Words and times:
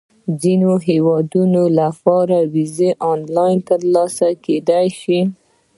د 0.27 0.29
ځینو 0.41 0.71
هیوادونو 0.87 1.61
لپاره 1.79 2.37
ویزه 2.53 2.89
آنلاین 3.13 3.57
ترلاسه 3.69 4.27
کېدای 4.45 4.87
شي. 5.01 5.19